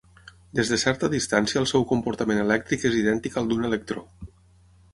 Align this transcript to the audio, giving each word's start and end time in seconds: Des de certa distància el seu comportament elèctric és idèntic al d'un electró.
Des 0.59 0.69
de 0.73 0.77
certa 0.83 1.09
distància 1.15 1.59
el 1.61 1.67
seu 1.73 1.85
comportament 1.91 2.41
elèctric 2.45 2.89
és 2.91 2.97
idèntic 3.03 3.39
al 3.43 3.51
d'un 3.53 3.69
electró. 3.71 4.07